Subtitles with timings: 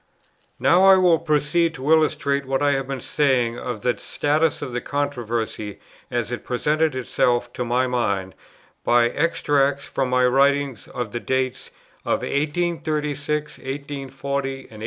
[0.57, 4.71] Now I will proceed to illustrate what I have been saying of the status of
[4.73, 8.33] the controversy, as it presented itself to my mind,
[8.83, 11.69] by extracts from my writings of the dates
[12.03, 14.09] of 1836, 1840, and
[14.55, 14.79] 1841.